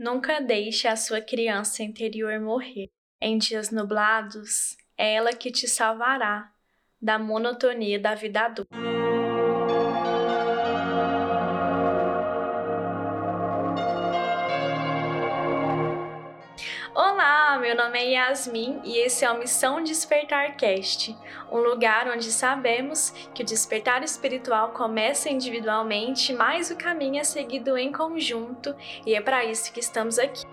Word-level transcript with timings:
Nunca 0.00 0.40
deixe 0.40 0.88
a 0.88 0.96
sua 0.96 1.20
criança 1.20 1.82
interior 1.82 2.40
morrer. 2.40 2.88
Em 3.20 3.36
dias 3.36 3.70
nublados, 3.70 4.74
é 4.96 5.12
ela 5.12 5.34
que 5.34 5.50
te 5.50 5.68
salvará 5.68 6.50
da 6.98 7.18
monotonia 7.18 8.00
da 8.00 8.14
vida 8.14 8.46
adulta. 8.46 8.74
Meu 17.70 17.76
nome 17.76 18.00
é 18.00 18.14
Yasmin 18.14 18.80
e 18.82 18.98
esse 18.98 19.24
é 19.24 19.30
o 19.30 19.38
Missão 19.38 19.80
Despertar 19.80 20.56
Cast, 20.56 21.16
um 21.52 21.58
lugar 21.58 22.08
onde 22.08 22.32
sabemos 22.32 23.10
que 23.32 23.44
o 23.44 23.46
despertar 23.46 24.02
espiritual 24.02 24.70
começa 24.70 25.30
individualmente, 25.30 26.32
mas 26.32 26.72
o 26.72 26.76
caminho 26.76 27.20
é 27.20 27.22
seguido 27.22 27.78
em 27.78 27.92
conjunto 27.92 28.74
e 29.06 29.14
é 29.14 29.20
para 29.20 29.44
isso 29.44 29.72
que 29.72 29.78
estamos 29.78 30.18
aqui. 30.18 30.44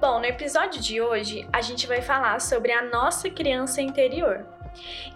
Bom, 0.00 0.20
no 0.20 0.24
episódio 0.24 0.80
de 0.80 1.02
hoje 1.02 1.46
a 1.52 1.60
gente 1.60 1.86
vai 1.86 2.00
falar 2.00 2.40
sobre 2.40 2.72
a 2.72 2.80
nossa 2.80 3.28
criança 3.28 3.82
interior. 3.82 4.55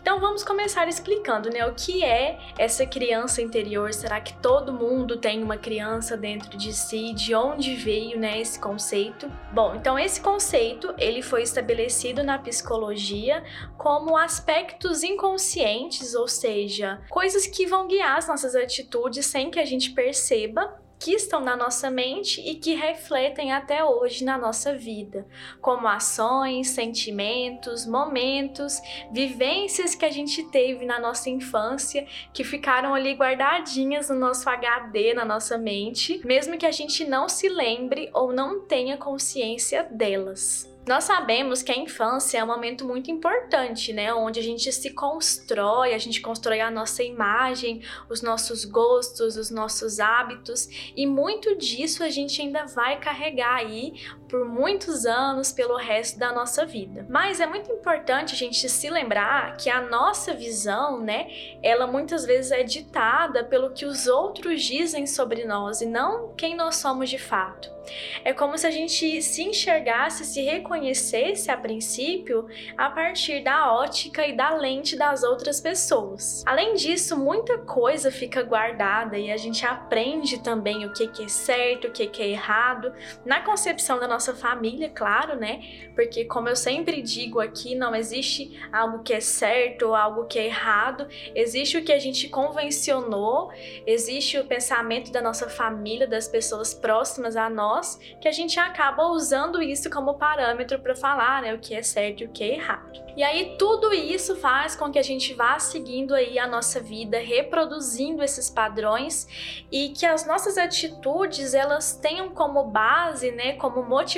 Então 0.00 0.20
vamos 0.20 0.42
começar 0.42 0.88
explicando, 0.88 1.50
né, 1.50 1.66
o 1.66 1.74
que 1.74 2.05
é 2.05 2.38
essa 2.59 2.87
criança 2.87 3.42
interior? 3.42 3.92
Será 3.92 4.20
que 4.20 4.34
todo 4.34 4.73
mundo 4.73 5.16
tem 5.16 5.42
uma 5.42 5.56
criança 5.56 6.16
dentro 6.16 6.56
de 6.56 6.73
si? 6.73 7.12
De 7.12 7.34
onde 7.34 7.74
veio, 7.74 8.19
né, 8.19 8.41
esse 8.41 8.59
conceito? 8.59 9.30
Bom, 9.52 9.74
então 9.74 9.98
esse 9.98 10.20
conceito, 10.20 10.95
ele 10.98 11.23
foi 11.23 11.42
estabelecido 11.42 12.23
na 12.23 12.38
psicologia 12.38 13.42
como 13.77 14.16
aspectos 14.16 15.02
inconscientes, 15.02 16.14
ou 16.14 16.28
seja, 16.28 17.00
coisas 17.08 17.47
que 17.47 17.66
vão 17.66 17.86
guiar 17.86 18.16
as 18.16 18.28
nossas 18.28 18.55
atitudes 18.55 19.27
sem 19.27 19.50
que 19.50 19.58
a 19.58 19.64
gente 19.64 19.91
perceba 19.91 20.80
que 21.01 21.12
estão 21.12 21.41
na 21.41 21.56
nossa 21.56 21.91
mente 21.91 22.43
e 22.43 22.56
que 22.56 22.75
refletem 22.75 23.53
até 23.53 23.83
hoje 23.83 24.23
na 24.23 24.37
nossa 24.37 24.75
vida, 24.75 25.27
como 25.59 25.89
ações, 25.89 26.69
sentimentos, 26.69 27.87
momentos, 27.87 28.79
vivências 29.11 29.95
que 29.95 30.05
a 30.05 30.11
gente 30.11 30.45
teve 30.51 30.84
na 30.84 31.01
nossa 31.01 31.31
infância 31.31 32.07
que 32.34 32.45
ficaram 32.45 32.95
ali 32.95 33.15
guardadinhas 33.15 34.11
no 34.11 34.17
nosso 34.17 34.48
HD, 34.48 35.15
na 35.15 35.25
nossa 35.25 35.57
mente, 35.57 36.20
mesmo 36.23 36.59
que 36.59 36.67
a 36.67 36.70
gente 36.70 37.05
não 37.07 37.31
se 37.31 37.48
lembre 37.48 38.11
ou 38.12 38.31
não 38.31 38.61
tenha 38.61 38.98
consciência 38.98 39.83
delas. 39.85 40.70
Nós 40.91 41.05
sabemos 41.05 41.62
que 41.62 41.70
a 41.70 41.77
infância 41.77 42.38
é 42.38 42.42
um 42.42 42.48
momento 42.48 42.84
muito 42.84 43.12
importante, 43.12 43.92
né? 43.92 44.12
Onde 44.12 44.41
a 44.41 44.42
gente 44.42 44.72
se 44.72 44.92
constrói, 44.92 45.94
a 45.94 45.98
gente 45.98 46.20
constrói 46.20 46.60
a 46.60 46.69
nossa 46.69 47.05
imagem, 47.05 47.80
os 48.08 48.22
nossos 48.22 48.64
gostos, 48.64 49.36
os 49.36 49.52
nossos 49.52 50.00
hábitos, 50.00 50.68
e 50.96 51.06
muito 51.06 51.56
disso 51.56 52.02
a 52.02 52.11
gente 52.11 52.42
ainda 52.42 52.66
vai 52.66 52.98
carregar 52.98 53.55
aí 53.55 53.92
por 54.31 54.48
muitos 54.48 55.05
anos 55.05 55.53
pelo 55.53 55.77
resto 55.77 56.19
da 56.19 56.33
nossa 56.33 56.64
vida. 56.64 57.05
Mas 57.09 57.41
é 57.41 57.47
muito 57.47 57.70
importante 57.73 58.34
a 58.34 58.39
gente 58.39 58.69
se 58.69 58.89
lembrar 58.89 59.56
que 59.56 59.69
a 59.69 59.81
nossa 59.81 60.33
visão, 60.33 61.00
né, 61.00 61.27
ela 61.62 61.86
muitas 61.86 62.25
vezes 62.25 62.53
é 62.53 62.62
ditada 62.62 63.45
pelo 63.45 63.73
que 63.73 63.84
os 63.84 64.06
outros 64.06 64.62
dizem 64.62 65.06
sobre 65.06 65.45
nós 65.45 65.81
e 65.81 65.86
não 65.86 66.33
quem 66.34 66.55
nós 66.55 66.77
somos 66.77 67.11
de 67.11 67.19
fato. 67.19 67.81
É 68.25 68.33
como 68.33 68.56
se 68.56 68.67
a 68.67 68.70
gente 68.70 69.20
se 69.23 69.42
enxergasse, 69.42 70.25
se 70.25 70.42
reconhecesse 70.42 71.51
a 71.51 71.56
princípio 71.56 72.47
a 72.77 72.91
partir 72.91 73.42
da 73.42 73.73
ótica 73.73 74.27
e 74.27 74.36
da 74.36 74.51
lente 74.51 74.97
das 74.97 75.23
outras 75.23 75.61
pessoas. 75.61 76.45
Além 76.47 76.75
disso, 76.75 77.17
muita 77.17 77.58
coisa 77.58 78.11
fica 78.11 78.42
guardada 78.42 79.19
e 79.19 79.31
a 79.31 79.36
gente 79.36 79.64
aprende 79.64 80.42
também 80.42 80.86
o 80.86 80.92
que 80.92 81.23
é 81.23 81.28
certo, 81.28 81.89
o 81.89 81.91
que 81.91 82.23
é 82.23 82.28
errado, 82.28 82.92
na 83.24 83.41
concepção 83.41 83.98
da 83.98 84.07
nossa 84.07 84.20
família, 84.20 84.89
claro, 84.89 85.36
né? 85.36 85.91
Porque, 85.95 86.25
como 86.25 86.48
eu 86.48 86.57
sempre 86.57 87.03
digo 87.03 87.41
aqui, 87.41 87.75
não 87.75 87.95
existe 87.95 88.61
algo 88.73 89.03
que 89.03 89.13
é 89.13 89.20
certo 89.20 89.86
ou 89.89 89.95
algo 89.95 90.27
que 90.27 90.39
é 90.39 90.47
errado, 90.47 91.08
existe 91.35 91.79
o 91.79 91.85
que 91.85 91.92
a 91.92 91.98
gente 91.98 92.29
convencionou, 92.29 93.51
existe 93.86 94.39
o 94.39 94.45
pensamento 94.45 95.11
da 95.11 95.23
nossa 95.23 95.48
família, 95.48 96.07
das 96.07 96.29
pessoas 96.29 96.75
próximas 96.75 97.36
a 97.36 97.48
nós 97.48 97.70
nós 97.70 97.98
que 98.20 98.29
a 98.29 98.33
gente 98.33 98.59
acaba 98.59 99.07
usando 99.07 99.63
isso 99.63 99.89
como 99.91 100.14
parâmetro 100.14 100.79
para 100.80 100.95
falar 100.95 101.42
né, 101.42 101.55
o 101.55 101.59
que 101.59 101.75
é 101.75 101.83
certo 101.83 102.23
e 102.23 102.27
o 102.27 102.30
que 102.30 102.42
é 102.42 102.55
errado. 102.55 103.01
E 103.17 103.23
aí 103.23 103.57
tudo 103.59 103.92
isso 103.92 104.36
faz 104.36 104.77
com 104.77 104.91
que 104.91 104.98
a 104.98 105.03
gente 105.03 105.35
vá 105.35 105.59
seguindo 105.59 106.14
aí 106.14 106.39
a 106.39 106.47
nossa 106.47 106.80
vida, 106.80 107.19
reproduzindo 107.19 108.23
esses 108.23 108.48
padrões 108.48 109.27
e 109.70 109.91
que 109.91 110.07
as 110.07 110.27
nossas 110.27 110.57
atitudes 110.57 111.55
elas 111.55 111.97
tenham 111.97 112.30
como 112.30 112.64
base, 112.64 113.30
né, 113.33 113.55
como 113.55 113.83
motivação 113.83 114.10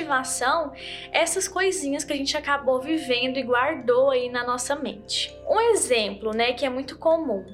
essas 1.11 1.47
coisinhas 1.47 2.03
que 2.03 2.13
a 2.13 2.15
gente 2.15 2.35
acabou 2.35 2.81
vivendo 2.81 3.37
e 3.37 3.43
guardou 3.43 4.09
aí 4.09 4.29
na 4.29 4.45
nossa 4.45 4.75
mente. 4.75 5.35
Um 5.47 5.59
exemplo, 5.59 6.33
né, 6.33 6.53
que 6.53 6.65
é 6.65 6.69
muito 6.69 6.97
comum. 6.97 7.45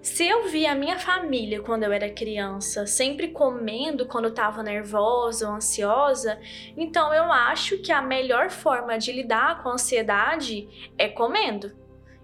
Se 0.00 0.26
eu 0.26 0.48
vi 0.48 0.66
a 0.66 0.74
minha 0.74 0.98
família 0.98 1.60
quando 1.60 1.82
eu 1.82 1.92
era 1.92 2.08
criança 2.08 2.86
sempre 2.86 3.28
comendo 3.28 4.06
quando 4.06 4.28
estava 4.28 4.62
nervosa 4.62 5.48
ou 5.48 5.54
ansiosa, 5.54 6.38
então 6.76 7.12
eu 7.12 7.32
acho 7.32 7.78
que 7.78 7.92
a 7.92 8.00
melhor 8.00 8.50
forma 8.50 8.96
de 8.96 9.12
lidar 9.12 9.62
com 9.62 9.68
a 9.68 9.72
ansiedade 9.72 10.68
é 10.96 11.08
comendo. 11.08 11.72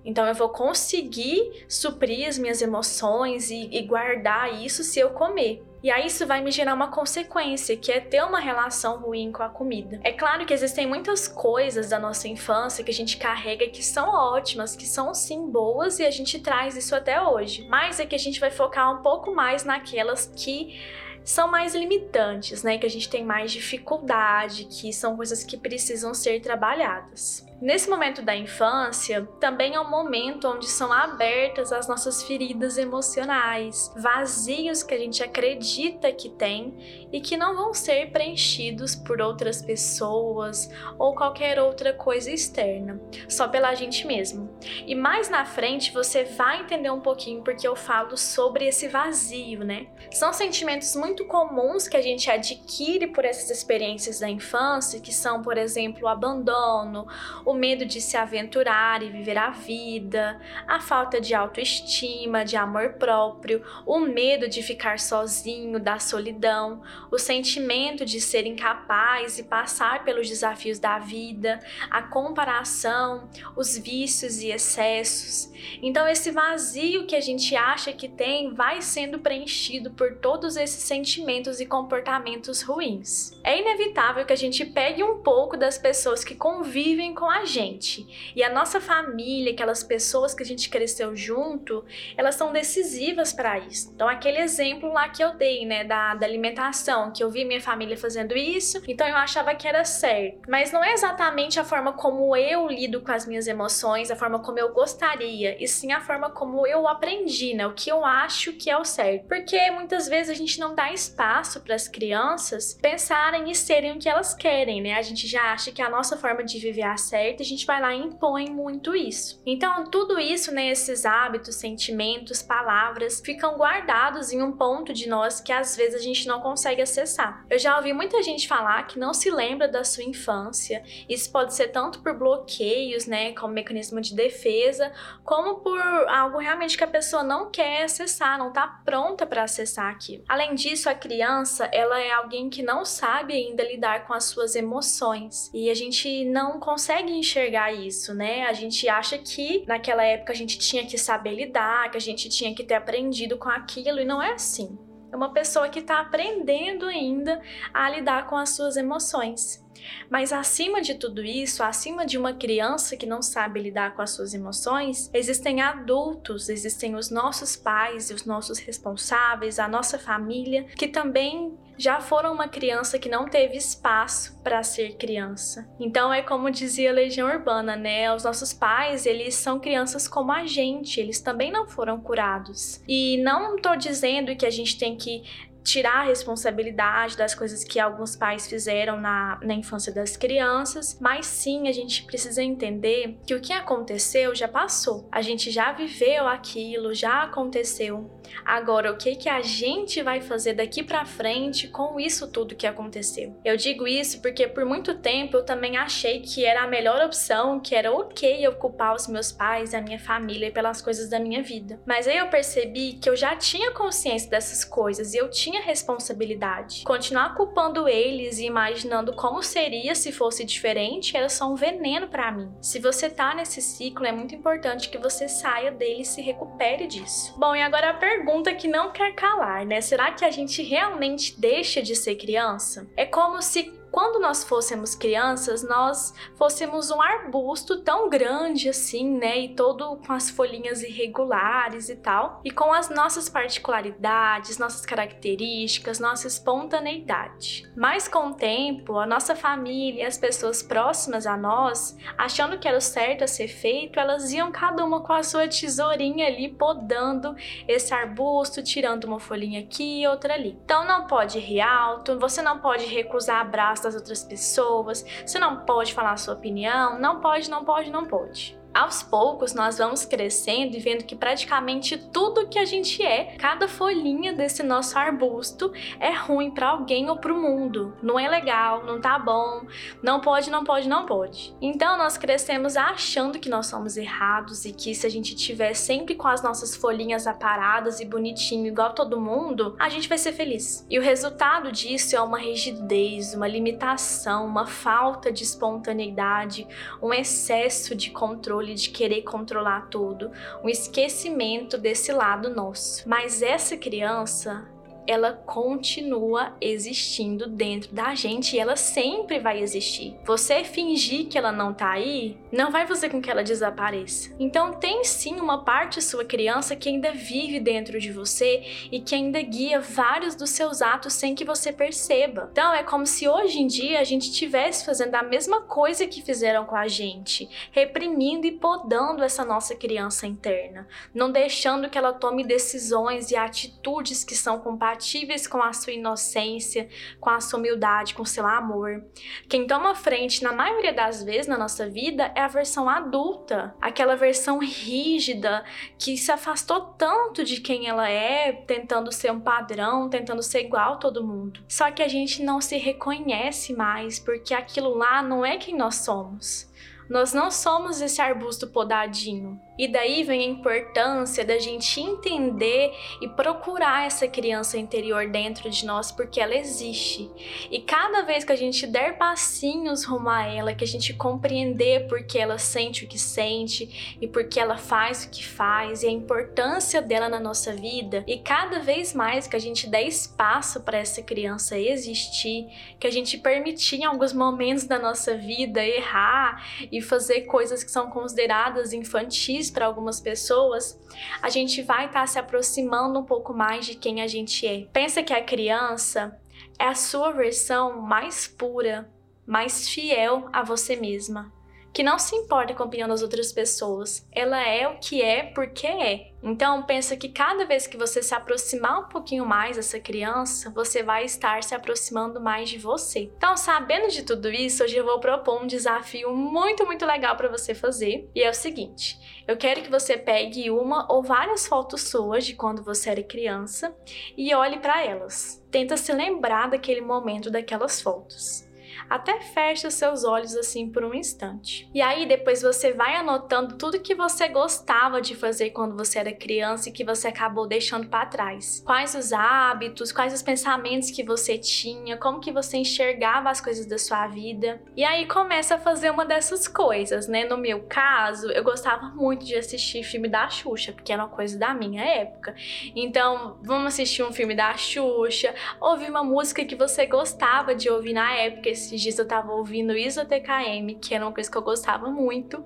Então 0.05 0.27
eu 0.27 0.35
vou 0.35 0.51
conseguir 0.51 1.65
suprir 1.69 2.29
as 2.29 2.39
minhas 2.39 2.61
emoções 2.63 3.51
e, 3.51 3.69
e 3.73 3.83
guardar 3.83 4.63
isso 4.63 4.85
se 4.85 5.01
eu 5.01 5.11
comer. 5.11 5.63
E 5.85 5.91
aí 5.91 6.07
isso 6.07 6.27
vai 6.27 6.41
me 6.41 6.51
gerar 6.51 6.73
uma 6.73 6.91
consequência, 6.91 7.77
que 7.77 7.93
é 7.93 8.01
ter 8.01 8.25
uma 8.25 8.41
relação 8.41 9.03
ruim 9.03 9.31
com 9.31 9.43
a 9.43 9.51
comida. 9.51 10.01
É 10.03 10.13
claro 10.13 10.47
que 10.47 10.55
existem 10.55 10.87
muitas 10.87 11.29
coisas 11.29 11.91
da 11.91 11.99
nossa 11.99 12.27
infância 12.27 12.83
que 12.83 12.91
a 12.91 12.95
gente 12.95 13.19
carrega 13.19 13.69
que 13.69 13.85
são 13.85 14.09
ótimas, 14.09 14.75
que 14.75 14.87
são 14.87 15.13
sim 15.13 15.51
boas 15.51 15.99
e 15.99 16.07
a 16.07 16.11
gente 16.11 16.39
traz 16.39 16.75
isso 16.75 16.97
até 16.97 17.21
hoje. 17.21 17.67
Mas 17.69 18.01
é 18.01 18.07
que 18.07 18.15
a 18.15 18.19
gente 18.19 18.41
vai 18.41 18.51
focar 18.51 18.99
um 18.99 19.03
pouco 19.03 19.35
mais 19.35 19.63
naquelas 19.63 20.25
que 20.35 20.75
são 21.23 21.51
mais 21.51 21.75
limitantes, 21.75 22.63
né? 22.63 22.79
Que 22.79 22.87
a 22.87 22.91
gente 22.91 23.11
tem 23.11 23.23
mais 23.23 23.53
dificuldade, 23.53 24.65
que 24.65 24.91
são 24.91 25.15
coisas 25.17 25.45
que 25.45 25.59
precisam 25.59 26.15
ser 26.15 26.41
trabalhadas. 26.41 27.45
Nesse 27.61 27.89
momento 27.89 28.21
da 28.21 28.37
infância, 28.37 29.27
também 29.41 29.75
é 29.75 29.81
um 29.81 29.89
momento 29.89 30.49
onde 30.49 30.67
são 30.67 30.93
abertas 30.93 31.73
as 31.73 31.87
nossas 31.87 32.23
feridas 32.23 32.77
emocionais, 32.77 33.93
vazios 33.97 34.83
que 34.83 34.93
a 34.93 34.99
gente 34.99 35.23
acredita 35.23 36.13
que 36.13 36.29
tem 36.29 37.07
e 37.13 37.21
que 37.21 37.37
não 37.37 37.55
vão 37.55 37.73
ser 37.73 38.11
preenchidos 38.11 38.97
por 38.97 39.21
outras 39.21 39.63
pessoas 39.63 40.69
ou 40.99 41.15
qualquer 41.15 41.61
outra 41.61 41.93
coisa 41.93 42.31
externa, 42.31 43.01
só 43.29 43.47
pela 43.47 43.75
gente 43.75 44.07
mesmo. 44.07 44.59
E 44.85 44.95
mais 44.95 45.29
na 45.29 45.45
frente 45.45 45.93
você 45.93 46.25
vai 46.25 46.61
entender 46.61 46.91
um 46.91 47.01
pouquinho 47.01 47.43
porque 47.43 47.67
eu 47.67 47.77
falo 47.77 48.17
sobre 48.17 48.67
esse 48.67 48.89
vazio, 48.89 49.65
né? 49.65 49.87
São 50.11 50.33
sentimentos 50.33 50.95
muito 50.97 51.25
comuns 51.25 51.87
que 51.87 51.97
a 51.97 52.03
gente 52.03 52.29
adquire 52.31 53.07
por 53.07 53.25
essas 53.25 53.49
experiências 53.49 54.19
da 54.19 54.29
infância, 54.29 55.01
que 55.01 55.13
são, 55.13 55.41
por 55.41 55.57
exemplo, 55.57 56.05
o 56.05 56.09
abandono, 56.09 57.07
o 57.45 57.53
medo 57.53 57.85
de 57.85 58.01
se 58.01 58.17
aventurar 58.17 59.03
e 59.03 59.11
viver 59.11 59.37
a 59.37 59.51
vida, 59.51 60.41
a 60.67 60.81
falta 60.81 61.21
de 61.21 61.35
autoestima, 61.35 62.45
de 62.45 62.57
amor 62.57 62.95
próprio, 62.95 63.63
o 63.87 64.01
medo 64.01 64.49
de 64.49 64.63
ficar 64.63 64.99
sozinho, 64.99 65.79
da 65.79 65.99
solidão, 65.99 66.83
o 67.11 67.19
sentimento 67.19 68.05
de 68.05 68.21
ser 68.21 68.47
incapaz 68.47 69.39
e 69.39 69.43
passar 69.43 70.05
pelos 70.05 70.29
desafios 70.29 70.79
da 70.79 70.99
vida, 70.99 71.61
a 71.91 72.03
comparação, 72.03 73.29
os 73.57 73.77
vícios 73.77 74.41
e 74.41 74.49
excessos. 74.49 75.53
Então, 75.83 76.07
esse 76.07 76.31
vazio 76.31 77.07
que 77.07 77.17
a 77.17 77.21
gente 77.21 77.55
acha 77.57 77.93
que 77.93 78.09
tem 78.09 78.53
vai 78.53 78.83
sendo 78.83 79.19
preenchido 79.19 79.91
por 79.91 80.17
todos 80.17 80.57
esses 80.57 80.83
sentimentos 80.83 81.61
e 81.61 81.67
comportamentos 81.67 82.63
ruins. 82.63 83.33
É 83.43 83.59
inevitável 83.59 84.25
que 84.25 84.33
a 84.33 84.37
gente 84.37 84.65
pegue 84.65 85.03
um 85.03 85.19
pouco 85.23 85.57
das 85.57 85.79
pessoas 85.79 86.25
que 86.25 86.35
convivem 86.35 87.15
com 87.15 87.31
a 87.35 87.45
gente. 87.45 88.33
E 88.35 88.43
a 88.43 88.53
nossa 88.53 88.81
família, 88.81 89.53
aquelas 89.53 89.83
pessoas 89.83 90.35
que 90.35 90.43
a 90.43 90.47
gente 90.47 90.69
cresceu 90.69 91.15
junto, 91.17 91.85
elas 92.17 92.35
são 92.35 92.53
decisivas 92.53 93.33
para 93.33 93.59
isso. 93.59 93.91
Então, 93.95 94.09
aquele 94.09 94.39
exemplo 94.39 94.93
lá 94.93 95.09
que 95.09 95.23
eu 95.23 95.35
dei, 95.35 95.67
né, 95.67 95.85
da, 95.85 96.15
da 96.15 96.27
alimentação, 96.27 97.13
que 97.13 97.23
eu 97.23 97.31
vi 97.31 97.45
minha 97.45 97.61
família 97.61 97.97
fazendo 97.97 98.37
isso, 98.37 98.83
então 98.87 99.07
eu 99.07 99.17
achava 99.17 99.55
que 99.55 99.67
era 99.67 99.85
certo. 99.85 100.49
Mas 100.49 100.73
não 100.73 100.83
é 100.83 100.93
exatamente 100.93 101.59
a 101.59 101.65
forma 101.65 101.93
como 101.93 102.37
eu 102.37 102.69
lido 102.69 103.01
com 103.01 103.13
as 103.13 103.27
minhas 103.27 103.47
emoções, 103.47 104.11
a 104.11 104.17
forma 104.17 104.39
como 104.39 104.59
eu 104.59 104.73
gostaria, 104.73 105.63
e 105.63 105.67
sim 105.67 105.93
a 105.93 106.01
forma 106.01 106.31
como 106.31 106.67
eu 106.67 106.87
aprendi, 106.87 107.55
né, 107.55 107.67
o 107.67 107.75
que 107.75 107.91
eu 107.91 108.05
acho 108.05 108.53
que 108.53 108.71
é 108.71 108.77
o 108.77 108.85
certo. 108.85 109.27
Porque 109.27 109.71
muitas 109.71 110.09
vezes 110.09 110.31
a 110.31 110.35
gente 110.35 110.59
não 110.61 110.75
dá 110.75 110.93
espaço 110.93 111.61
para 111.61 111.75
as 111.75 111.89
crianças 111.89 112.75
pensarem 112.81 113.51
e 113.51 113.55
serem 113.55 113.93
o 113.93 113.99
que 113.99 114.09
elas 114.09 114.35
querem, 114.35 114.81
né? 114.81 114.95
A 114.95 115.03
gente 115.03 115.27
já 115.27 115.53
acha 115.53 115.73
que 115.73 115.83
a 115.83 115.91
nossa 115.91 116.17
forma 116.17 116.45
de 116.45 116.59
viver 116.59 116.83
a 116.83 116.97
certa 117.25 117.43
a 117.43 117.47
gente 117.47 117.65
vai 117.65 117.81
lá 117.81 117.95
e 117.95 118.01
impõe 118.01 118.51
muito 118.51 118.95
isso. 118.95 119.41
Então, 119.47 119.85
tudo 119.87 120.19
isso, 120.19 120.53
né, 120.53 120.69
esses 120.69 121.07
hábitos, 121.07 121.55
sentimentos, 121.57 122.43
palavras, 122.43 123.21
ficam 123.25 123.57
guardados 123.57 124.31
em 124.31 124.43
um 124.43 124.53
ponto 124.53 124.93
de 124.93 125.09
nós 125.09 125.41
que 125.41 125.53
às 125.53 125.75
vezes 125.75 125.95
a 125.95 126.03
gente 126.03 126.29
não 126.29 126.41
consegue 126.41 126.83
acessar. 126.83 127.45
Eu 127.49 127.59
já 127.59 127.77
ouvi 127.77 127.93
muita 127.93 128.23
gente 128.23 128.47
falar 128.47 128.83
que 128.87 128.99
não 128.99 129.15
se 129.15 129.31
lembra 129.31 129.67
da 129.67 129.85
sua 129.85 130.05
infância. 130.05 130.83
Isso 131.09 131.33
pode 131.33 131.55
ser 131.55 131.69
tanto 131.69 132.01
por 132.01 132.15
bloqueios, 132.15 133.07
né, 133.07 133.33
como 133.33 133.55
mecanismo 133.55 134.01
de 134.01 134.15
defesa, 134.15 134.93
como 135.25 135.61
por 135.61 135.81
algo 136.09 136.39
realmente 136.39 136.77
que 136.77 136.85
a 136.85 136.89
pessoa 136.89 137.23
não 137.23 137.51
quer 137.51 137.85
acessar, 137.85 138.39
não 138.39 138.49
está 138.49 138.67
pronta 138.85 139.27
para 139.27 139.45
acessar 139.45 139.91
aquilo. 139.91 140.25
Além 140.29 140.55
disso, 140.55 140.91
a 140.91 140.95
criança, 140.95 141.69
ela 141.73 141.99
é 141.99 142.13
alguém 142.13 142.51
que 142.51 142.63
não 142.63 142.85
sabe 142.85 143.33
ainda 143.33 143.65
lidar 143.65 144.07
com 144.07 144.13
as 144.13 144.25
suas 144.25 144.55
emoções. 144.55 145.51
E 145.55 145.71
a 145.71 145.75
gente 145.75 146.25
não 146.27 146.61
consegue 146.61 147.14
enxergar 147.19 147.73
isso, 147.73 148.15
né? 148.15 148.45
A 148.47 148.53
gente 148.53 148.89
acha 148.89 149.17
que 149.19 149.65
naquela 149.67 150.05
época 150.05 150.33
a 150.33 150.37
gente 150.37 150.59
tinha 150.59 150.85
que 150.85 150.99
saber 150.99 151.35
lidar, 151.35 151.91
que 151.91 151.97
a 151.97 152.01
gente 152.01 152.29
tinha 152.29 152.55
que 152.55 152.65
ter 152.65 152.75
aprendido 152.75 153.39
com 153.39 153.49
aquilo 153.49 154.01
e 154.01 154.05
não 154.05 154.23
é 154.23 154.33
assim. 154.33 154.79
É 155.11 155.17
uma 155.17 155.33
pessoa 155.33 155.69
que 155.69 155.79
está 155.79 156.01
aprendendo 156.01 156.87
ainda 156.87 157.41
a 157.73 157.89
lidar 157.89 158.27
com 158.27 158.37
as 158.37 158.51
suas 158.51 158.77
emoções. 158.77 159.64
Mas 160.11 160.33
acima 160.33 160.81
de 160.81 160.95
tudo 160.95 161.23
isso, 161.23 161.63
acima 161.63 162.07
de 162.07 162.19
uma 162.19 162.33
criança 162.33 162.97
que 162.97 163.07
não 163.07 163.23
sabe 163.23 163.61
lidar 163.61 163.95
com 163.95 164.03
as 164.03 164.11
suas 164.11 164.35
emoções, 164.35 165.11
existem 165.13 165.61
adultos, 165.61 166.49
existem 166.49 166.95
os 166.95 167.11
nossos 167.11 167.57
pais 167.57 168.11
e 168.11 168.15
os 168.15 168.25
nossos 168.25 168.59
responsáveis, 168.59 169.59
a 169.59 169.69
nossa 169.69 169.99
família, 169.99 170.65
que 170.77 170.89
também 170.89 171.57
já 171.77 172.01
foram 172.01 172.33
uma 172.33 172.49
criança 172.49 172.99
que 172.99 173.09
não 173.09 173.27
teve 173.27 173.57
espaço 173.57 174.41
para 174.43 174.63
ser 174.63 174.97
criança. 174.97 175.69
Então 175.79 176.13
é 176.13 176.23
como 176.23 176.51
dizia 176.51 176.91
a 176.91 176.95
Legião 176.95 177.29
Urbana, 177.29 177.77
né? 177.77 178.13
Os 178.15 178.25
nossos 178.25 178.53
pais, 178.53 179.07
eles 179.07 179.35
são 179.35 179.59
crianças 179.59 180.07
como 180.07 180.33
a 180.33 180.47
gente, 180.47 181.01
eles 181.01 181.21
também 181.21 181.51
não 181.51 181.67
foram 181.67 182.01
curados. 182.01 182.81
E 182.87 183.21
não 183.23 183.57
estou 183.57 183.77
dizendo 183.77 184.37
que 184.37 184.47
a 184.47 184.51
gente 184.51 184.79
tem 184.79 184.97
que 184.97 185.23
tirar 185.65 186.03
a 186.03 186.05
responsabilidade 186.05 187.17
das 187.17 187.35
coisas 187.35 187.65
que 187.65 187.81
alguns 187.81 188.15
pais 188.15 188.47
fizeram 188.47 189.01
na, 189.01 189.41
na 189.43 189.55
infância 189.55 189.93
das 189.93 190.17
crianças, 190.17 190.99
mas 191.01 191.27
sim 191.27 191.67
a 191.67 191.73
gente 191.73 192.05
precisa 192.05 192.43
entender 192.43 193.19
que 193.27 193.35
o 193.35 193.41
que 193.41 193.53
aconteceu 193.53 194.35
já 194.35 194.47
passou. 194.47 195.09
A 195.11 195.23
gente 195.23 195.51
já 195.51 195.73
viveu 195.73 196.29
aquilo, 196.29 196.95
já 196.95 197.23
aconteceu. 197.23 198.11
Agora, 198.45 198.93
o 198.93 198.97
que 198.97 199.17
que 199.17 199.29
a 199.29 199.41
gente 199.41 200.03
vai 200.03 200.21
fazer 200.21 200.55
daqui 200.55 200.83
para 200.83 201.05
frente 201.05 201.69
com 201.69 201.99
isso 201.99 202.31
tudo 202.31 202.55
que 202.55 202.67
aconteceu? 202.67 203.37
Eu 203.45 203.57
digo 203.57 203.87
isso 203.87 204.21
porque 204.21 204.47
por 204.47 204.65
muito 204.65 204.99
tempo 204.99 205.37
eu 205.37 205.45
também 205.45 205.77
achei 205.77 206.21
que 206.21 206.45
era 206.45 206.63
a 206.63 206.67
melhor 206.67 207.05
opção, 207.05 207.61
que 207.61 207.75
era 207.75 207.93
ok 207.93 208.45
eu 208.45 208.55
culpar 208.55 208.95
os 208.95 209.07
meus 209.07 209.33
pais, 209.33 209.73
a 209.73 209.81
minha 209.81 209.99
família 209.99 210.51
pelas 210.51 210.83
coisas 210.83 211.09
da 211.09 211.19
minha 211.19 211.43
vida. 211.43 211.81
Mas 211.87 212.07
aí 212.07 212.19
eu 212.19 212.29
percebi 212.29 212.95
que 212.95 213.09
eu 213.09 213.17
já 213.17 213.35
tinha 213.37 213.73
consciência 213.73 214.31
dessas 214.31 214.65
coisas 214.65 215.15
e 215.15 215.19
eu 215.19 215.31
tinha 215.31 215.54
responsabilidade. 215.61 216.83
Continuar 216.85 217.35
culpando 217.35 217.89
eles 217.89 218.39
e 218.39 218.47
imaginando 218.47 219.15
como 219.15 219.43
seria 219.43 219.95
se 219.95 220.13
fosse 220.13 220.45
diferente 220.45 221.17
era 221.17 221.29
só 221.29 221.51
um 221.51 221.55
veneno 221.55 222.09
para 222.09 222.33
mim. 222.33 222.53
Se 222.61 222.79
você 222.79 223.09
tá 223.09 223.35
nesse 223.35 223.61
ciclo, 223.61 224.07
é 224.07 224.13
muito 224.13 224.35
importante 224.35 224.89
que 224.89 224.99
você 224.99 225.29
saia 225.29 225.71
dele 225.71 226.03
e 226.03 226.05
se 226.05 226.21
recupere 226.23 226.87
disso. 226.87 227.35
Bom, 227.39 227.55
e 227.55 227.63
agora 227.63 227.91
a 227.91 227.95
pergunta 227.95 228.55
que 228.55 228.69
não 228.69 228.93
quer 228.93 229.15
calar, 229.15 229.65
né? 229.65 229.81
Será 229.81 230.13
que 230.13 230.25
a 230.25 230.31
gente 230.31 230.63
realmente 230.63 231.39
deixa 231.39 231.83
de 231.83 231.95
ser 231.95 232.17
criança? 232.17 232.89
É 232.97 233.07
como 233.07 233.43
se 233.43 233.73
quando 233.95 234.19
nós 234.19 234.43
fôssemos 234.43 234.97
crianças, 234.97 235.63
nós 235.63 236.13
fôssemos 236.35 236.91
um 236.91 237.01
arbusto 237.01 237.81
tão 237.81 238.11
grande 238.11 238.69
assim, 238.69 239.09
né? 239.09 239.39
E 239.39 239.55
todo 239.55 240.01
com 240.05 240.13
as 240.13 240.29
folhinhas 240.29 240.83
irregulares 240.83 241.89
e 241.89 241.95
tal, 241.95 242.41
e 242.45 242.51
com 242.51 242.73
as 242.73 242.91
nossas 242.91 243.29
particularidades, 243.29 244.59
nossas 244.59 244.85
características, 244.85 246.01
nossa 246.01 246.27
espontaneidade. 246.27 247.71
Mas 247.77 248.09
com 248.09 248.31
o 248.31 248.35
tempo, 248.35 248.99
a 248.99 249.07
nossa 249.07 249.37
família 249.37 250.03
e 250.03 250.07
as 250.07 250.19
pessoas 250.19 250.61
próximas 250.61 251.25
a 251.25 251.37
nós, 251.37 251.97
achando 252.19 252.59
que 252.59 252.67
era 252.67 252.79
o 252.79 252.81
certo 252.81 253.23
a 253.23 253.29
ser 253.29 253.47
feito, 253.47 254.01
elas 254.01 254.33
iam 254.33 254.51
cada 254.51 254.85
uma 254.85 255.03
com 255.03 255.13
a 255.13 255.23
sua 255.23 255.47
tesourinha 255.47 256.27
ali 256.27 256.49
podando 256.49 257.37
esse 257.69 257.95
arbusto, 257.95 258.61
tirando 258.61 259.05
uma 259.05 259.21
folhinha 259.21 259.61
aqui 259.61 260.01
e 260.01 260.09
outra 260.09 260.35
ali. 260.35 260.59
Então 260.65 260.85
não 260.85 261.07
pode 261.07 261.39
rir 261.39 261.61
alto, 261.61 262.19
você 262.19 262.43
não 262.43 262.59
pode 262.59 262.87
recusar 262.87 263.41
abraço 263.41 263.84
das 263.85 263.95
outras 263.95 264.25
pessoas, 264.25 265.05
você 265.25 265.39
não 265.39 265.65
pode 265.65 265.95
falar 265.95 266.13
a 266.13 266.17
sua 266.17 266.35
opinião, 266.35 266.99
não 266.99 267.21
pode, 267.21 267.49
não 267.49 267.65
pode, 267.65 267.91
não 267.91 268.07
pode 268.07 268.59
aos 268.75 269.03
poucos 269.03 269.55
nós 269.55 269.79
vamos 269.79 270.05
crescendo 270.05 270.77
e 270.77 270.81
vendo 270.81 271.05
que 271.05 271.15
praticamente 271.15 271.97
tudo 271.97 272.49
que 272.49 272.59
a 272.59 272.65
gente 272.65 273.01
é, 273.03 273.37
cada 273.39 273.69
folhinha 273.69 274.33
desse 274.33 274.63
nosso 274.65 274.99
arbusto 274.99 275.73
é 276.01 276.13
ruim 276.13 276.51
para 276.51 276.71
alguém 276.71 277.09
ou 277.09 277.17
para 277.17 277.33
o 277.33 277.41
mundo. 277.41 277.97
Não 278.03 278.19
é 278.19 278.29
legal, 278.29 278.85
não 278.85 279.01
tá 279.01 279.17
bom, 279.17 279.63
não 280.03 280.21
pode, 280.21 280.51
não 280.51 280.65
pode, 280.65 280.89
não 280.89 281.07
pode. 281.07 281.55
Então 281.63 281.97
nós 281.97 282.19
crescemos 282.19 282.77
achando 282.77 283.39
que 283.39 283.49
nós 283.49 283.67
somos 283.69 283.97
errados 283.97 284.65
e 284.65 284.73
que 284.73 284.95
se 284.95 285.07
a 285.07 285.11
gente 285.11 285.37
tiver 285.37 285.75
sempre 285.75 286.17
com 286.17 286.27
as 286.27 286.43
nossas 286.43 286.75
folhinhas 286.75 287.27
aparadas 287.27 288.01
e 288.01 288.05
bonitinho 288.05 288.67
igual 288.67 288.93
todo 288.93 289.21
mundo, 289.21 289.77
a 289.79 289.89
gente 289.89 290.09
vai 290.09 290.19
ser 290.19 290.33
feliz. 290.33 290.85
E 290.91 290.99
o 290.99 291.03
resultado 291.03 291.71
disso 291.71 292.17
é 292.17 292.21
uma 292.21 292.39
rigidez, 292.39 293.35
uma 293.35 293.47
limitação, 293.47 294.45
uma 294.47 294.67
falta 294.67 295.31
de 295.31 295.45
espontaneidade, 295.45 296.67
um 297.01 297.13
excesso 297.13 297.95
de 297.95 298.11
controle 298.11 298.64
controle, 298.65 298.75
de 298.75 298.91
querer 298.91 299.23
controlar 299.23 299.89
tudo, 299.89 300.31
um 300.63 300.69
esquecimento 300.69 301.77
desse 301.77 302.13
lado 302.13 302.49
nosso. 302.49 303.09
Mas 303.09 303.43
essa 303.43 303.77
criança, 303.77 304.67
ela 305.07 305.33
continua 305.33 306.57
existindo 306.61 307.47
dentro 307.47 307.95
da 307.95 308.15
gente 308.15 308.57
e 308.57 308.59
ela 308.59 308.77
sempre 308.77 309.39
vai 309.39 309.61
existir. 309.61 310.17
Você 310.25 310.65
fingir 310.65 311.27
que 311.27 311.37
ela 311.37 311.53
não 311.53 311.75
tá 311.75 311.91
aí, 311.91 312.37
não 312.51 312.71
vai 312.71 312.87
fazer 312.87 313.11
com 313.11 313.21
que 313.21 313.31
ela 313.31 313.45
desapareça. 313.45 314.35
Então 314.39 314.73
tem 314.73 315.05
sim 315.05 315.37
uma 315.37 315.65
parte 315.65 316.01
sua 316.01 316.25
criança 316.25 316.75
que 316.75 316.89
ainda 316.89 317.13
vive 317.13 317.61
dentro 317.61 318.01
de 318.01 318.11
você 318.11 318.65
e 318.91 319.01
que 319.01 319.15
ainda 319.15 319.41
guia 319.43 319.81
vários 319.81 320.35
dos 320.35 320.51
seus 320.51 320.81
atos 320.81 321.13
sem 321.13 321.35
que 321.35 321.45
você 321.45 321.73
perceba. 321.73 322.49
Então 322.53 322.73
é 322.73 322.83
como 322.83 323.07
se 323.07 323.29
hoje 323.29 323.61
em 323.61 323.67
dia 323.67 324.01
a 324.01 324.05
gente 324.05 324.31
estivesse 324.31 324.85
fazendo 324.85 325.15
a 325.15 325.23
mesma 325.23 325.63
coisa 325.63 326.07
que 326.07 326.23
fizeram 326.23 326.65
com 326.65 326.77
a 326.77 326.89
gente, 326.89 327.49
reprimindo 327.73 328.47
e 328.47 328.53
podando 328.53 329.23
essa 329.23 329.45
nossa 329.45 329.75
criança 329.75 330.27
interna, 330.27 330.87
não 331.15 331.31
deixando 331.31 331.91
que 331.91 331.99
ela 331.99 332.13
tome 332.13 332.45
decisões 332.45 333.31
e 333.31 333.37
atitudes 333.37 334.25
que 334.25 334.35
são 334.35 334.59
compatíveis 334.59 334.94
compatíveis 334.95 335.47
com 335.47 335.63
a 335.63 335.73
sua 335.73 335.93
inocência, 335.93 336.89
com 337.21 337.29
a 337.29 337.41
sua 337.41 337.59
humildade, 337.59 338.15
com 338.15 338.25
seu 338.25 338.47
amor. 338.47 339.05
Quem 339.49 339.67
toma 339.67 339.95
frente, 339.95 340.43
na 340.43 340.53
maioria 340.53 340.93
das 340.93 341.23
vezes 341.23 341.47
na 341.47 341.59
nossa 341.59 341.89
vida, 341.89 342.33
é 342.35 342.41
a 342.41 342.49
versão 342.49 342.89
adulta, 342.89 343.75
aquela 343.81 344.15
versão 344.15 344.59
rígida 344.59 345.65
que 345.99 346.17
se 346.17 346.31
afastou 346.31 346.81
tanto 346.97 347.45
de 347.45 347.61
quem 347.61 347.89
ela 347.89 348.09
é, 348.09 348.53
tentando 348.53 349.13
ser 349.13 349.33
um 349.33 349.41
padrão, 349.41 350.09
tentando 350.09 350.43
ser 350.43 350.61
igual 350.61 350.95
a 350.95 350.97
todo 350.97 351.25
mundo. 351.27 351.61
Só 351.69 351.91
que 351.91 352.03
a 352.03 352.09
gente 352.09 352.43
não 352.43 352.61
se 352.61 352.77
reconhece 352.77 353.75
mais, 353.75 354.19
porque 354.19 354.55
aquilo 354.55 354.95
lá 354.97 355.23
não 355.23 355.45
é 355.45 355.57
quem 355.57 355.77
nós 355.77 355.97
somos. 355.97 356.73
Nós 357.09 357.33
não 357.33 357.51
somos 357.51 358.01
esse 358.01 358.21
arbusto 358.23 358.69
podadinho. 358.69 359.61
E 359.77 359.89
daí 359.89 360.23
vem 360.23 360.41
a 360.41 360.51
importância 360.51 361.45
da 361.45 361.59
gente 361.59 362.01
entender 362.01 362.95
e 363.21 363.29
procurar 363.29 364.07
essa 364.07 364.29
criança 364.29 364.79
interior 364.79 365.29
dentro 365.29 365.69
de 365.69 365.85
nós, 365.85 366.13
porque 366.13 366.41
ela 366.41 366.55
existe. 366.55 367.31
E 367.71 367.81
cada 367.81 368.23
vez 368.23 368.45
que 368.45 368.53
a 368.53 368.57
gente 368.57 368.87
der 368.87 369.19
passinhos 369.19 370.05
rumo 370.05 370.29
a 370.29 370.47
ela, 370.47 370.75
que 370.75 370.85
a 370.85 370.87
gente 370.87 371.13
compreender 371.15 372.07
porque 372.09 372.39
ela 372.39 372.59
sente 372.59 373.05
o 373.05 373.09
que 373.09 373.19
sente 373.19 374.17
e 374.21 374.29
porque 374.29 374.61
ela 374.61 374.77
faz 374.77 375.25
o 375.25 375.31
que 375.31 375.45
faz 375.45 376.03
e 376.03 376.07
a 376.07 376.11
importância 376.11 377.03
dela 377.03 377.29
na 377.29 377.41
nossa 377.41 377.73
vida, 377.73 378.25
e 378.27 378.39
cada 378.39 378.79
vez 378.79 379.13
mais 379.13 379.47
que 379.47 379.57
a 379.57 379.59
gente 379.59 379.89
der 379.89 380.07
espaço 380.07 380.83
para 380.83 380.99
essa 380.99 381.23
criança 381.23 381.79
existir, 381.79 382.69
que 382.99 383.07
a 383.07 383.11
gente 383.11 383.39
permitir 383.39 383.97
em 383.97 384.05
alguns 384.05 384.33
momentos 384.33 384.85
da 384.85 384.99
nossa 384.99 385.37
vida 385.37 385.85
errar 385.85 386.65
e 386.93 387.01
fazer 387.01 387.43
coisas 387.43 387.83
que 387.83 387.91
são 387.91 388.11
consideradas 388.11 388.93
infantis 388.93 389.64
para 389.71 389.87
algumas 389.87 390.21
pessoas, 390.21 390.99
a 391.43 391.49
gente 391.49 391.83
vai 391.83 392.07
estar 392.07 392.21
tá 392.21 392.27
se 392.27 392.39
aproximando 392.39 393.19
um 393.19 393.25
pouco 393.25 393.53
mais 393.53 393.87
de 393.87 393.95
quem 393.95 394.23
a 394.23 394.27
gente 394.27 394.67
é. 394.67 394.87
Pensa 394.93 395.23
que 395.23 395.33
a 395.33 395.43
criança 395.43 396.39
é 396.79 396.87
a 396.87 396.95
sua 396.95 397.33
versão 397.33 398.01
mais 398.01 398.47
pura, 398.47 399.11
mais 399.47 399.89
fiel 399.89 400.49
a 400.53 400.63
você 400.63 400.97
mesma. 400.97 401.53
Que 401.95 402.03
não 402.03 402.19
se 402.19 402.35
importa 402.35 402.75
com 402.75 402.83
a 402.83 402.87
opinião 402.87 403.09
das 403.09 403.23
outras 403.23 403.53
pessoas. 403.53 404.27
Ela 404.33 404.61
é 404.69 404.89
o 404.89 404.99
que 404.99 405.23
é 405.23 405.45
porque 405.45 405.87
é. 405.87 406.33
Então 406.43 406.83
pensa 406.83 407.17
que 407.17 407.29
cada 407.29 407.65
vez 407.65 407.87
que 407.87 407.97
você 407.97 408.21
se 408.21 408.35
aproximar 408.35 408.99
um 408.99 409.09
pouquinho 409.09 409.47
mais 409.47 409.77
dessa 409.77 410.01
criança, 410.01 410.71
você 410.71 411.05
vai 411.05 411.25
estar 411.25 411.63
se 411.63 411.73
aproximando 411.73 412.41
mais 412.41 412.69
de 412.69 412.79
você. 412.79 413.31
Então, 413.37 413.57
sabendo 413.57 414.09
de 414.09 414.25
tudo 414.25 414.51
isso, 414.51 414.83
hoje 414.83 414.97
eu 414.97 415.05
vou 415.05 415.21
propor 415.21 415.63
um 415.63 415.67
desafio 415.69 416.35
muito, 416.35 416.85
muito 416.85 417.07
legal 417.07 417.37
para 417.37 417.49
você 417.49 417.75
fazer. 417.75 418.29
E 418.35 418.43
é 418.43 418.51
o 418.51 418.55
seguinte: 418.55 419.17
eu 419.47 419.57
quero 419.57 419.81
que 419.81 419.91
você 419.91 420.19
pegue 420.19 420.71
uma 420.71 421.11
ou 421.11 421.23
várias 421.23 421.67
fotos 421.67 422.03
suas 422.03 422.45
de 422.45 422.55
quando 422.55 422.83
você 422.83 423.11
era 423.11 423.23
criança 423.23 423.97
e 424.37 424.53
olhe 424.53 424.81
para 424.81 425.05
elas. 425.05 425.65
Tenta 425.71 425.97
se 425.97 426.13
lembrar 426.13 426.69
daquele 426.69 427.01
momento 427.01 427.51
daquelas 427.51 428.03
fotos 428.03 428.74
até 429.09 429.41
fecha 429.41 429.91
seus 429.91 430.25
olhos 430.25 430.57
assim 430.57 430.89
por 430.89 431.05
um 431.05 431.15
instante. 431.15 431.89
E 431.95 432.01
aí 432.01 432.27
depois 432.27 432.63
você 432.63 432.93
vai 432.93 433.17
anotando 433.17 433.77
tudo 433.77 434.01
que 434.01 434.15
você 434.15 434.49
gostava 434.49 435.21
de 435.21 435.35
fazer 435.35 435.71
quando 435.71 435.97
você 435.97 436.19
era 436.19 436.33
criança 436.33 436.89
e 436.89 436.93
que 436.93 437.05
você 437.05 437.29
acabou 437.29 437.67
deixando 437.67 438.09
para 438.09 438.27
trás. 438.27 438.83
Quais 438.85 439.15
os 439.15 439.33
hábitos, 439.33 440.13
quais 440.13 440.33
os 440.33 440.43
pensamentos 440.43 441.11
que 441.11 441.23
você 441.23 441.59
tinha, 441.59 442.17
como 442.17 442.41
que 442.41 442.53
você 442.53 442.79
enxergava 442.79 443.51
as 443.51 443.61
coisas 443.61 443.87
da 443.87 443.99
sua 443.99 444.27
vida. 444.27 444.81
E 444.97 445.05
aí 445.05 445.27
começa 445.27 445.75
a 445.75 445.79
fazer 445.79 446.11
uma 446.11 446.25
dessas 446.25 446.67
coisas, 446.67 447.29
né? 447.29 447.45
No 447.45 447.57
meu 447.57 447.83
caso, 447.83 448.51
eu 448.51 448.65
gostava 448.65 449.09
muito 449.09 449.45
de 449.45 449.55
assistir 449.57 450.03
filme 450.03 450.29
da 450.29 450.49
Xuxa, 450.49 450.93
porque 450.93 451.13
era 451.13 451.23
uma 451.23 451.31
coisa 451.31 451.59
da 451.59 451.75
minha 451.75 452.03
época. 452.03 452.55
Então, 452.95 453.59
vamos 453.63 453.89
assistir 453.89 454.23
um 454.23 454.33
filme 454.33 454.55
da 454.55 454.75
Xuxa, 454.77 455.55
ouvir 455.81 456.11
uma 456.11 456.25
música 456.25 456.65
que 456.65 456.75
você 456.75 457.07
gostava 457.07 457.75
de 457.75 457.91
ouvir 457.91 458.13
na 458.13 458.33
época, 458.35 458.69
esse 458.69 458.95
esses 458.95 459.01
dias 459.05 459.19
eu 459.19 459.27
tava 459.27 459.53
ouvindo 459.53 459.97
Isa 459.97 460.25
TKM, 460.25 460.99
que 461.01 461.15
era 461.15 461.25
uma 461.25 461.33
coisa 461.33 461.51
que 461.51 461.57
eu 461.57 461.63
gostava 461.63 462.11
muito. 462.11 462.65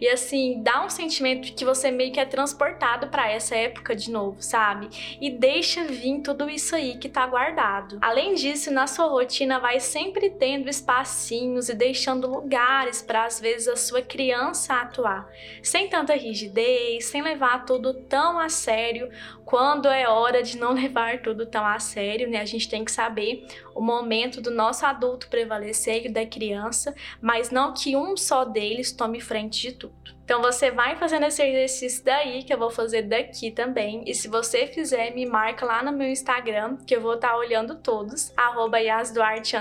E 0.00 0.08
assim, 0.08 0.60
dá 0.62 0.84
um 0.84 0.90
sentimento 0.90 1.52
que 1.54 1.64
você 1.64 1.90
meio 1.90 2.12
que 2.12 2.20
é 2.20 2.26
transportado 2.26 3.08
para 3.08 3.30
essa 3.30 3.54
época 3.54 3.94
de 3.94 4.10
novo, 4.10 4.42
sabe? 4.42 4.88
E 5.20 5.30
deixa 5.30 5.84
vir 5.84 6.20
tudo 6.20 6.50
isso 6.50 6.74
aí 6.74 6.98
que 6.98 7.08
tá 7.08 7.26
guardado. 7.26 7.98
Além 8.02 8.34
disso, 8.34 8.70
na 8.70 8.86
sua 8.86 9.06
rotina 9.06 9.58
vai 9.58 9.80
sempre 9.80 10.30
tendo 10.30 10.68
espacinhos 10.68 11.68
e 11.68 11.74
deixando 11.74 12.28
lugares 12.28 13.00
para 13.00 13.24
às 13.24 13.40
vezes 13.40 13.68
a 13.68 13.76
sua 13.76 14.02
criança 14.02 14.74
atuar, 14.74 15.28
sem 15.62 15.88
tanta 15.88 16.14
rigidez, 16.14 17.06
sem 17.06 17.22
levar 17.22 17.64
tudo 17.64 17.94
tão 17.94 18.38
a 18.38 18.48
sério, 18.48 19.08
quando 19.44 19.86
é 19.88 20.08
hora 20.08 20.42
de 20.42 20.58
não 20.58 20.72
levar 20.74 21.22
tudo 21.22 21.46
tão 21.46 21.64
a 21.64 21.78
sério, 21.78 22.28
né? 22.28 22.40
A 22.40 22.44
gente 22.44 22.68
tem 22.68 22.84
que 22.84 22.90
saber 22.90 23.46
o 23.74 23.80
momento 23.80 24.40
do 24.40 24.50
nosso 24.50 24.84
adulto 24.84 25.28
prevalecer 25.28 25.65
e 26.08 26.12
da 26.12 26.26
criança, 26.26 26.94
mas 27.20 27.50
não 27.50 27.72
que 27.72 27.96
um 27.96 28.16
só 28.16 28.44
deles 28.44 28.92
tome 28.92 29.20
frente 29.20 29.60
de 29.60 29.72
tudo. 29.72 30.16
Então 30.26 30.42
você 30.42 30.72
vai 30.72 30.96
fazendo 30.96 31.24
esse 31.26 31.40
exercício 31.40 32.04
daí, 32.04 32.42
que 32.42 32.52
eu 32.52 32.58
vou 32.58 32.68
fazer 32.68 33.02
daqui 33.02 33.52
também. 33.52 34.02
E 34.04 34.12
se 34.12 34.26
você 34.26 34.66
fizer, 34.66 35.14
me 35.14 35.24
marca 35.24 35.64
lá 35.64 35.84
no 35.84 35.92
meu 35.92 36.08
Instagram, 36.08 36.78
que 36.84 36.96
eu 36.96 37.00
vou 37.00 37.14
estar 37.14 37.28
tá 37.28 37.36
olhando 37.36 37.76
todos, 37.76 38.32
arroba 38.36 38.80
Yasduarte 38.80 39.56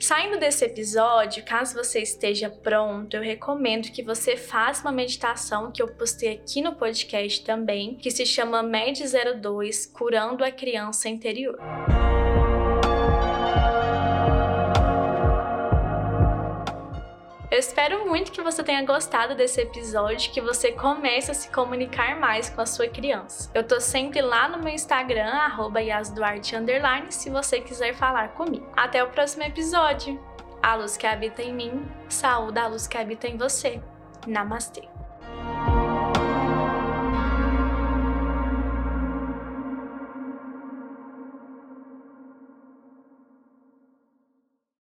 Saindo 0.00 0.38
desse 0.38 0.64
episódio, 0.64 1.44
caso 1.44 1.74
você 1.74 2.00
esteja 2.00 2.48
pronto, 2.48 3.14
eu 3.14 3.22
recomendo 3.22 3.92
que 3.92 4.02
você 4.02 4.38
faça 4.38 4.80
uma 4.80 4.92
meditação 4.92 5.70
que 5.70 5.82
eu 5.82 5.88
postei 5.88 6.32
aqui 6.32 6.62
no 6.62 6.74
podcast 6.74 7.44
também, 7.44 7.94
que 7.96 8.10
se 8.10 8.24
chama 8.24 8.62
Med 8.62 8.98
02 9.38 9.84
Curando 9.84 10.42
a 10.42 10.50
Criança 10.50 11.10
Interior. 11.10 11.58
Eu 17.56 17.60
espero 17.60 18.06
muito 18.06 18.32
que 18.32 18.42
você 18.42 18.62
tenha 18.62 18.84
gostado 18.84 19.34
desse 19.34 19.62
episódio, 19.62 20.30
que 20.30 20.42
você 20.42 20.72
comece 20.72 21.30
a 21.30 21.34
se 21.34 21.48
comunicar 21.48 22.14
mais 22.20 22.50
com 22.50 22.60
a 22.60 22.66
sua 22.66 22.86
criança. 22.86 23.50
Eu 23.54 23.64
tô 23.64 23.80
sempre 23.80 24.20
lá 24.20 24.46
no 24.46 24.58
meu 24.58 24.74
Instagram, 24.74 25.30
arroba 25.32 25.80
se 27.08 27.30
você 27.30 27.58
quiser 27.62 27.94
falar 27.94 28.34
comigo. 28.34 28.70
Até 28.76 29.02
o 29.02 29.08
próximo 29.08 29.42
episódio. 29.44 30.22
A 30.62 30.74
luz 30.74 30.98
que 30.98 31.06
habita 31.06 31.42
em 31.42 31.54
mim, 31.54 31.88
saúde 32.10 32.58
a 32.58 32.66
luz 32.66 32.86
que 32.86 32.98
habita 32.98 33.26
em 33.26 33.38
você. 33.38 33.80
Namastê. 34.26 34.95